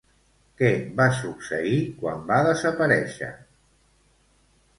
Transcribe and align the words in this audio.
Què 0.61 0.69
va 1.01 1.05
succeir 1.17 1.77
quan 1.99 2.25
va 2.33 2.41
desaparèixer? 2.49 3.31